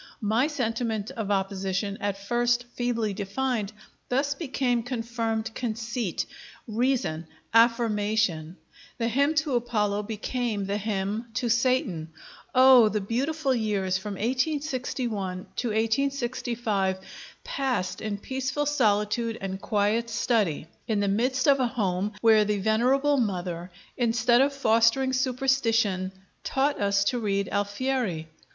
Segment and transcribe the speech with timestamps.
[0.23, 3.71] My sentiment of opposition, at first feebly defined,
[4.09, 6.25] thus became confirmed conceit,
[6.67, 8.57] reason, affirmation;
[8.97, 12.09] the hymn to Apollo became the hymn to Satan.
[12.55, 12.89] Oh!
[12.89, 16.97] the beautiful years from 1861 to 1865,
[17.43, 22.57] passed in peaceful solitude and quiet study, in the midst of a home where the
[22.57, 26.11] venerable mother, instead of fostering superstition,
[26.43, 28.27] taught us to read Alfieri.